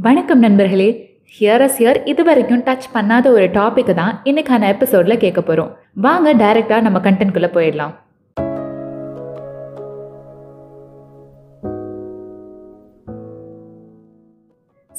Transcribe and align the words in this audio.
வணக்கம் 0.00 0.38
நண்பர்களே. 0.38 1.18
Hearers 1.40 1.70
here 1.78 2.06
இது 2.06 2.24
வரைக்கும் 2.24 2.62
டச் 2.62 2.88
பண்ணாத 2.94 3.26
ஒரு 3.26 3.44
டாப்பிக்கு 3.44 3.94
தான் 3.94 4.20
இன்னைக்கான 4.24 4.68
எபிசோடில் 4.68 5.18
கேட்க 5.18 5.42
போகிறோம் 5.42 5.76
வாங்க 5.94 6.34
டைரெக்டாக 6.34 6.80
நம்ம 6.80 6.98
கண்டென்ட்குள்ளே 6.98 7.48
போயிடலாம். 7.56 7.94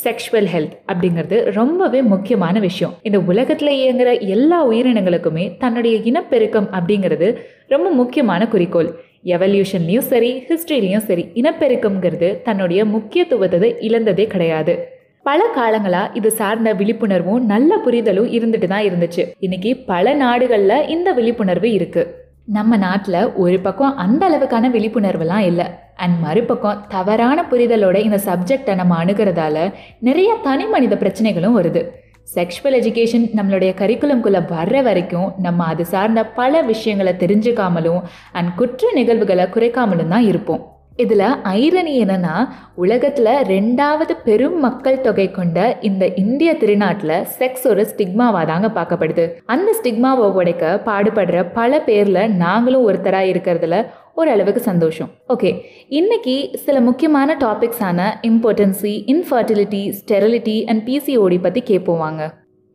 செக்ஷுவல் 0.03 0.47
ஹெல்த் 0.55 0.71
அப்படிங்கிறது 0.87 1.51
ரொம்பவே 1.51 2.01
முக்கியமான 2.01 2.59
விஷயம். 2.59 2.93
இந்த 3.01 3.19
உலகத்தில் 3.19 3.77
இயங்குற 3.77 4.19
எல்லா 4.19 4.67
உயிரினங்களுக்குமே 4.67 5.57
தன்னுடைய 5.57 5.97
இனப்பெருக்கம் 5.97 6.67
அப்படிங்கிறது 6.71 7.35
ரொம்ப 7.67 7.89
முக்கியமான 7.89 8.47
குறிக்கோள். 8.47 8.95
எவல்யூஷன்லேயும் 9.25 10.07
சரி 10.11 10.43
ஹிஸ்ட்ரிலையும் 10.49 11.05
சரி 11.09 11.31
இனப்பெருக்கம்ங்கிறது 11.33 12.41
தன்னுடைய 12.41 12.85
முக்கியத்துவத்தை 12.85 13.75
இழந்ததே 13.79 14.27
கிடையாது. 14.27 14.97
பல 15.23 15.45
காலங்களா 15.55 16.09
இது 16.13 16.31
சார்ந்த 16.31 16.73
விழிப்புணர்வும் 16.73 17.39
நல்ல 17.39 17.77
புரிதலும் 17.77 18.31
இருந்துட்டு 18.37 18.67
தான் 18.67 18.83
இருந்துச்சு. 18.83 19.25
இன்னைக்கு 19.39 19.77
பல 19.77 20.13
நாடுகளில் 20.13 20.87
இந்த 20.87 21.11
விழிப்புணர்வு 21.11 21.71
இருக்கு. 21.71 22.27
நம்ம 22.45 22.77
நாட்டில் 22.77 23.33
ஒரு 23.33 23.59
பக்கம் 23.59 23.97
அந்த 23.97 24.29
அளவுக்கான 24.29 24.69
விழிப்புணர்வுலாம் 24.69 25.45
இல்லை. 25.51 25.65
அண்ட் 25.95 26.19
மறுபக்கம் 26.21 26.85
தவறான 26.89 27.45
புரிதலோட 27.51 27.95
இந்த 27.95 28.19
சப்ஜெக்டை 28.25 28.75
நம்ம 28.75 29.05
அணுகிறதால 29.05 29.73
நிறைய 29.99 30.37
தனி 30.43 30.65
மனித 30.65 30.95
பிரச்சனைகளும் 30.95 31.57
வருது. 31.59 31.83
செக்ஷுவல் 32.35 32.77
எஜுகேஷன் 32.79 33.27
நம்மளுடைய 33.37 33.71
கரிக்குலம்குள்ளே 33.81 34.41
வர்ற 34.49 34.83
வரைக்கும் 34.83 35.29
நம்ம 35.41 35.65
அது 35.65 35.85
சார்ந்த 35.85 36.23
பல 36.25 36.61
விஷயங்களை 36.61 37.13
தெரிஞ்சுக்காமலும் 37.19 38.01
அண்ட் 38.31 38.51
குற்ற 38.55 38.91
நிகழ்வுகளை 38.93 39.45
குறைக்காமலும் 39.45 40.07
தான் 40.07 40.27
இருப்போம். 40.31 40.63
இதில் 40.95 41.25
ஐரணி 41.43 41.93
என்னன்னா 42.03 42.35
உலகத்தில் 42.75 43.25
ரெண்டாவது 43.25 44.13
பெரும் 44.23 44.59
மக்கள் 44.59 45.01
தொகை 45.01 45.31
கொண்ட 45.31 45.77
இந்த 45.81 46.05
இந்திய 46.13 46.53
திருநாட்டில் 46.53 47.15
செக்ஸ் 47.37 47.65
ஒரு 47.67 47.83
ஸ்டிக்மாவாக 47.91 48.45
தாங்க 48.45 48.67
பார்க்கப்படுது. 48.67 49.25
அந்த 49.45 49.75
ஸ்டிக்மாவை 49.79 50.25
உடைக்க 50.31 50.81
பாடுபடுற 50.85 51.45
பல 51.53 51.79
பேரில் 51.79 52.35
நாங்களும் 52.35 52.87
ஒருத்தராக 52.89 53.31
இருக்கிறதுல 53.31 53.77
ஓரளவுக்கு 54.19 54.61
சந்தோஷம். 54.61 55.09
ஓகே 55.33 55.49
இன்னைக்கு 55.99 56.33
சில 56.65 56.77
முக்கியமான 56.87 57.35
டாபிக்ஸான 57.43 57.99
impotency 58.29 58.93
infertility 59.11 59.81
sterility 59.99 60.55
and 60.71 60.83
PCOD 60.87 61.37
பற்றி 61.41 61.61
கேட்போம் 61.61 62.01
வாங்க. 62.05 62.23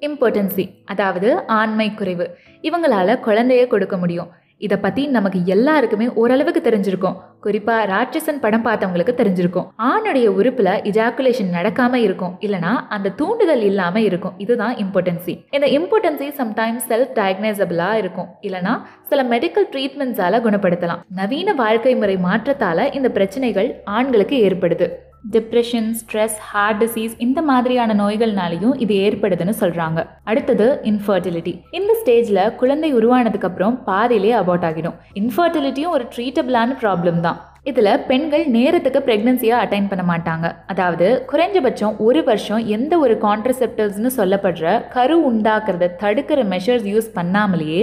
இம்பார்ட்டன்சி 0.06 0.64
அதாவது 0.84 1.28
ஆண்மை 1.58 1.88
குறைவு. 1.94 2.26
இவங்களால 2.62 3.16
குழந்தைய 3.26 3.66
கொடுக்க 3.66 3.96
முடியும். 4.02 4.30
இதை 4.58 4.76
பற்றி 4.76 5.06
நமக்கு 5.06 5.38
எல்லாருக்குமே 5.44 6.06
ஓரளவுக்கு 6.12 6.70
தெரிஞ்சிருக்கும். 6.70 7.16
குறிப்பாக 7.40 7.86
ராட்சசன் 7.92 8.40
படம் 8.40 8.64
பார்த்தவங்களுக்கு 8.64 9.14
தெரிஞ்சிருக்கும். 9.20 9.66
ஆணுடைய 9.78 10.26
உறுப்பில் 10.26 10.70
இஜாக்குலேஷன் 10.90 11.52
நடக்காமல் 11.52 12.04
இருக்கும். 12.06 12.36
இல்லனா 12.40 12.72
அந்த 12.88 13.08
தூண்டுதல் 13.08 13.62
இல்லாமல் 13.62 14.02
இருக்கும். 14.02 14.34
இதுதான் 14.38 14.74
இம்பார்ட்டன்சி 14.74 15.34
இந்த 15.50 15.66
இம்பார்ட்டன்சி 15.78 16.28
சம்டைம்ஸ் 16.40 16.86
செல்ஃப் 16.88 17.14
டயக்னைசபிளாக 17.14 17.94
இருக்கும். 17.94 18.26
இல்லனா 18.42 18.80
சில 19.02 19.22
மெடிக்கல் 19.22 19.70
ட்ரீட்மெண்ட்ஸால் 19.72 20.44
குணப்படுத்தலாம். 20.46 21.02
நவீன 21.08 21.54
வாழ்க்கை 21.54 21.96
முறை 21.96 22.16
மாற்றத்தால் 22.16 22.92
இந்த 22.92 23.10
பிரச்சனைகள் 23.10 23.80
ஆண்களுக்கு 23.84 24.48
ஏற்படுது. 24.48 24.88
டிப்ரெஷன் 25.32 25.88
ஸ்ட்ரெஸ் 26.00 26.36
ஹார்ட் 26.50 26.80
டிசீஸ் 26.82 27.14
இந்த 27.18 27.42
மாதிரியான 27.42 27.94
நோய்கள்னாலையும் 27.94 28.74
இது 28.84 28.94
ஏற்படுதுன்னு 29.06 29.54
சொல்கிறாங்க 29.60 30.00
அடுத்தது 30.24 30.66
இன்ஃபர்டிலிட்டி 30.90 31.54
இந்த 31.70 31.92
ஸ்டேஜில் 32.00 32.54
குழந்தை 32.60 32.90
உருவானதுக்கு 32.94 33.48
அப்புறம் 33.50 33.82
பாதியிலே 33.84 34.32
அபார்ட் 34.42 34.66
ஆகிடும். 34.68 34.96
இன்ஃபர்டிலிட்டியும் 35.22 35.94
ஒரு 35.96 36.06
ட்ரீட்டபிளான 36.16 36.76
ப்ராப்ளம் 36.82 37.20
தான். 37.20 37.40
இதில் 37.70 38.00
பெண்கள் 38.08 38.44
நேரத்துக்கு 38.56 39.00
ப்ரெக்னன்சியை 39.06 39.54
அட்டைன் 39.60 39.88
பண்ண 39.90 40.02
மாட்டாங்க. 40.10 40.46
அதாவது 40.72 41.06
குறைஞ்சபட்சம் 41.30 41.94
ஒரு 42.06 42.24
வருஷம் 42.24 42.66
எந்த 42.76 42.98
ஒரு 42.98 43.14
கான்ட்ரசெப்டிவ்ஸ்னு 43.26 44.10
சொல்லப்படுற 44.16 44.74
கரு 44.96 45.16
உண்டாக்குறத 45.30 45.94
தடுக்கிற 46.02 46.42
மெஷர்ஸ் 46.54 46.88
யூஸ் 46.92 47.08
பண்ணாமலேயே 47.14 47.82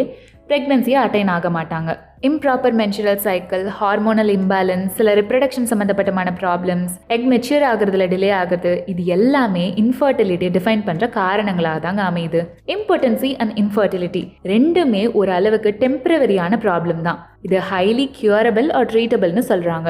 ப்ரெக்னென்சியை 0.51 0.95
அட்டைன் 1.01 1.29
ஆக 1.33 1.49
மாட்டாங்க. 1.55 1.91
Improper 2.27 2.75
menstrual 2.79 3.21
cycle 3.25 3.63
hormonal 3.77 4.31
imbalance 4.37 4.89
சில 4.97 5.13
ரிப்ரடக்ஷன் 5.19 5.67
சம்மந்தப்பட்டமான 5.69 6.29
ப்ராப்ளம்ஸ் 6.41 6.93
எக் 7.15 7.27
மெச்சூர் 7.33 7.65
ஆகுறதுல 7.69 8.05
டிலே 8.13 8.31
ஆகுது 8.39 8.73
இது 8.93 9.03
எல்லாமே 9.15 9.63
இன்ஃபர்டிலிட்டியை 9.83 10.51
டிஃபைன் 10.57 10.83
பண்ணுற 10.87 11.07
காரணங்களாக 11.19 11.81
தாங்க 11.85 12.03
அமையுது. 12.09 12.41
இம்பார்ட்டன்சி 12.75 13.31
அண்ட் 13.43 13.55
இன்ஃபர்டிலிட்டி 13.63 14.23
ரெண்டுமே 14.53 15.03
ஒரு 15.21 15.33
அளவுக்கு 15.37 15.71
டெம்பரவரியான 15.83 16.59
ப்ராப்ளம் 16.65 17.01
தான். 17.07 17.21
இது 17.47 17.59
ஹைலி 17.71 18.07
கியூரபிள் 18.19 18.69
ஆர் 18.79 18.91
ட்ரீட்டபிள்னு 18.93 19.45
சொல்கிறாங்க 19.51 19.89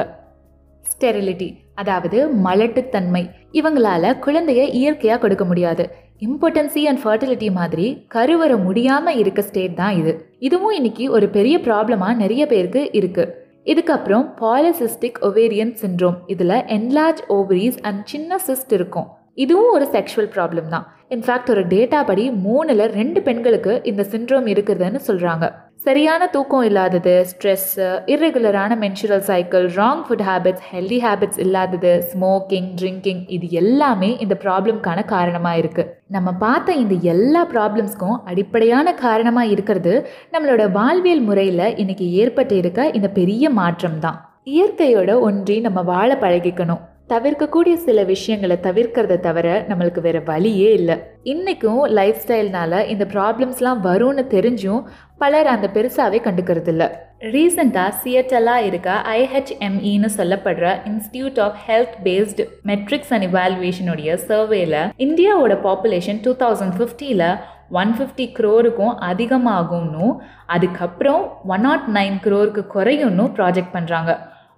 ஸ்டெரிலிட்டி 0.84 1.50
அதாவது 1.80 2.18
மலட்டுத்தன்மை. 2.46 3.24
இவங்களால 3.58 4.14
குழந்தைய 4.26 4.62
இயற்கையாக 4.80 5.20
கொடுக்க 5.24 5.44
முடியாது. 5.44 5.84
இம்பார்ட்டன்சி 6.26 6.82
அண்ட் 6.88 7.00
ஃபர்டிலிட்டி 7.04 7.48
மாதிரி 7.60 7.86
கருவற 8.14 8.52
முடியாமல் 8.66 9.18
இருக்க 9.22 9.40
ஸ்டேட் 9.42 9.78
தான் 9.80 9.94
இது. 10.00 10.12
இதுவும் 10.48 10.76
இன்னைக்கு 10.78 11.06
ஒரு 11.16 11.28
பெரிய 11.36 11.56
ப்ராப்ளமாக 11.66 12.20
நிறைய 12.22 12.42
பேருக்கு 12.52 12.82
இருக்குது 13.00 13.40
இதுக்கப்புறம் 13.72 14.24
பாலிசிஸ்டிக் 14.42 15.18
ஒவேரியன் 15.28 15.74
சிண்ட்ரோம் 15.80 16.16
இதில் 16.34 16.56
என்லார்ஜ் 16.76 17.22
ஓவரிஸ் 17.36 17.80
அண்ட் 17.88 18.00
சின்ன 18.12 18.38
சிஸ்ட் 18.46 18.72
இருக்கும். 18.78 19.08
இதுவும் 19.44 19.74
ஒரு 19.76 19.86
செக்ஷுவல் 19.94 20.30
ப்ராப்ளம் 20.36 20.70
தான். 20.74 20.86
இன்ஃபேக்ட் 21.14 21.50
ஒரு 21.54 21.62
டேட்டா 21.74 22.00
படி 22.08 22.24
மூணில் 22.46 22.84
ரெண்டு 22.98 23.20
பெண்களுக்கு 23.28 23.74
இந்த 23.90 24.02
சிண்ட்ரோம் 24.12 24.48
இருக்குதுன்னு 24.52 25.00
சொல்கிறாங்க 25.08 25.46
சரியான 25.84 26.26
தூக்கம் 26.26 26.64
இல்லாதது 26.66 27.12
stress 27.30 27.86
இர்ரெகுலரான 28.06 28.72
menstrual 28.82 29.24
cycle 29.28 29.64
wrong 29.76 30.02
food 30.06 30.22
habits 30.28 30.66
healthy 30.70 30.98
habits 31.04 31.40
இல்லாதது 31.40 31.92
ஸ்மோக்கிங் 32.10 32.68
ட்ரிங்கிங் 32.76 33.22
இது 33.28 33.46
எல்லாமே 33.52 34.10
இந்த 34.24 34.34
ப்ராப்ளம்க்கான 34.44 35.04
காரணமாக 35.04 35.60
இருக்குது 35.62 35.90
நம்ம 36.08 36.32
பார்த்த 36.34 36.76
இந்த 36.82 36.96
எல்லா 37.14 37.42
ப்ராப்ளம்ஸ்க்கும் 37.54 38.20
அடிப்படையான 38.24 38.94
காரணமாக 39.04 39.52
இருக்கிறது 39.54 39.94
நம்மளோட 40.32 40.70
வாழ்வியல் 40.70 41.26
முறையில் 41.30 41.66
இன்றைக்கி 41.76 42.08
ஏற்பட்டு 42.22 42.56
இருக்க 42.58 42.90
இந்த 42.90 43.10
பெரிய 43.18 43.50
மாற்றம் 43.60 43.98
தான் 43.98 44.20
இயற்கையோட 44.52 45.10
ஒன்றி 45.20 45.58
நம்ம 45.60 45.82
வாழ 45.92 46.10
பழகிக்கணும். 46.22 46.82
தவிர்க்கக்கூடிய 47.10 47.74
சில 47.76 48.02
விஷயங்களை 48.04 48.56
தவிர்க்கிறத 48.62 49.14
தவிர 49.20 49.46
நம்மளுக்கு 49.68 50.00
வேற 50.00 50.18
வழியே 50.20 50.68
இல்லை. 50.72 50.96
இன்னைக்கும் 51.24 51.82
லைஃப் 51.98 52.20
ஸ்டைல்னால 52.22 52.86
இந்த 52.86 53.04
ப்ராப்ளம்ஸ்லாம் 53.04 53.80
வரும்னு 53.82 54.24
தெரிஞ்சும் 54.30 54.80
பலர் 55.18 55.46
அந்த 55.46 55.66
பெருசாகவே 55.74 56.18
கண்டுக்கிறது 56.24 56.68
இல்லை 56.68 56.88
ரீசெண்டாக 57.32 57.96
சியட்டலாக 58.04 58.66
இருக்க 58.66 58.94
ஐஹெச்எம்இன்னு 59.12 60.10
சொல்லப்படுற 60.16 60.66
institute 60.84 61.40
of 61.40 61.58
health 61.66 61.98
based 62.04 62.46
metrics 62.62 63.12
and 63.12 63.28
இவாலுவேஷனுடைய 63.30 64.18
சர்வேல 64.28 64.84
இந்தியாவோட 64.98 65.56
பாப்புலேஷன் 65.62 66.22
டூ 66.24 66.34
தௌசண்ட் 66.38 66.76
ஃபிஃப்டியில் 66.76 67.26
ஒன் 67.70 67.92
ஃபிஃப்டி 67.98 68.26
க்ரோருக்கும் 68.38 68.94
அதிகமாகும்னு 69.02 70.08
அதுக்கப்புறம் 70.46 71.22
ஒன் 71.46 71.60
நாட் 71.60 71.86
oh 71.88 71.94
நைன் 71.94 72.18
க்ரோருக்கு 72.24 72.62
குறையும்னு 72.74 73.26
ப்ராஜெக்ட் 73.36 73.74
பண்ணுறாங்க 73.74 74.12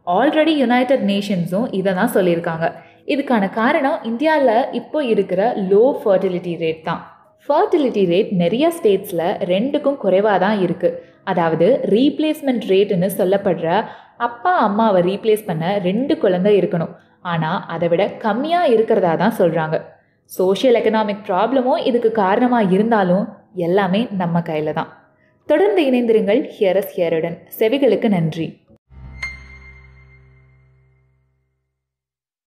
ஆல்ரெடி 0.06 0.52
யுனைடெட் 0.62 1.04
நேஷன்ஸும் 1.10 1.68
இதை 1.78 1.92
தான் 1.98 2.14
சொல்லியிருக்காங்க. 2.16 2.66
இதுக்கான 3.12 3.44
காரணம் 3.60 3.98
இந்தியாவில் 4.10 4.68
இப்போ 4.80 4.98
இருக்கிற 5.12 5.40
லோ 5.70 5.84
ஃபர்டிலிட்டி 6.00 6.52
ரேட் 6.62 6.82
தான். 6.88 7.02
ஃபர்டிலிட்டி 7.48 8.02
ரேட் 8.10 8.30
நிறைய 8.42 8.66
ஸ்டேட்ஸில் 8.76 9.26
ரெண்டுக்கும் 9.52 9.98
குறைவாக 10.04 10.38
தான் 10.44 10.58
இருக்குது 10.66 10.98
அதாவது 11.32 11.66
ரீப்ளேஸ்மெண்ட் 11.94 12.64
ரேட்டுன்னு 12.72 13.08
சொல்லப்படுற 13.18 13.68
அப்பா 14.26 14.52
அம்மாவை 14.66 15.00
ரீப்ளேஸ் 15.08 15.48
பண்ண 15.48 15.64
ரெண்டு 15.88 16.14
குழந்தை 16.22 16.52
இருக்கணும். 16.60 16.92
ஆனால் 17.32 17.60
அதை 17.74 17.88
விட 17.92 18.04
கம்மியாக 18.24 18.72
இருக்கிறதா 18.74 19.12
தான் 19.22 19.38
சொல்கிறாங்க 19.40 19.76
சோஷியல் 20.30 20.78
எக்கனாமிக் 20.80 21.24
ப்ராப்ளமும் 21.28 21.84
இதுக்கு 21.88 22.10
காரணமாக 22.24 22.72
இருந்தாலும் 22.76 23.24
எல்லாமே 23.66 24.02
நம்ம 24.20 24.42
கையில் 24.48 24.76
தான் 24.78 24.92
தொடர்ந்து 25.48 25.80
இணைந்திருங்கள் 25.88 26.42
ஹியரஸ் 26.54 26.92
ஹியருடன் 26.96 27.36
செவிகளுக்கு 27.58 28.08
நன்றி. 28.16 28.46